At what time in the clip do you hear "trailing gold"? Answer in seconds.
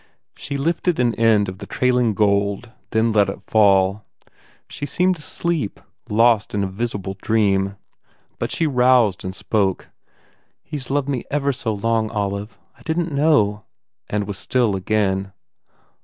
1.67-2.71